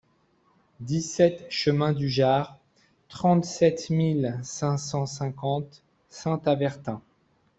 [0.79, 2.57] dix-sept chemin du Jard,
[3.07, 7.03] trente-sept mille cinq cent cinquante Saint-Avertin